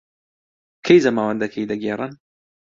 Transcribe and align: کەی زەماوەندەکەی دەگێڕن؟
کەی 0.85 0.99
زەماوەندەکەی 1.05 1.69
دەگێڕن؟ 1.71 2.11